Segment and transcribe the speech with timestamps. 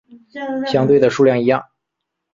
[0.71, 1.63] 相对的数量一样。